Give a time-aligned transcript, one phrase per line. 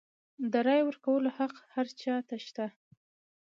[0.51, 2.65] د رایې ورکولو حق هر چا ته شته.